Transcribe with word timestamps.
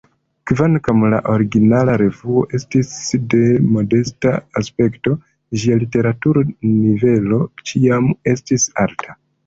Kvankam 0.51 1.03
la 1.13 1.19
originala 1.33 1.97
revuo 2.03 2.41
estis 2.61 2.89
de 3.35 3.43
modesta 3.77 4.35
aspekto, 4.65 5.17
ĝia 5.61 5.81
literatura 5.87 6.47
nivelo 6.75 7.43
ĉiam 7.73 8.15
estis 8.37 8.71
alta. 8.87 9.23